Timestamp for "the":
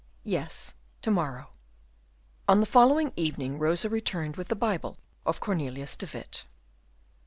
2.59-2.65, 4.47-4.55